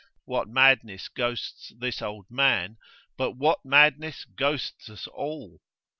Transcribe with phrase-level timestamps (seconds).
[0.25, 2.77] What madness ghosts this old man,
[3.17, 5.61] but what madness ghosts us all?